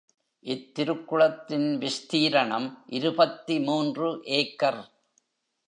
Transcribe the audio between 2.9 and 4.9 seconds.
இருபத்து மூன்று ஏக்கர்.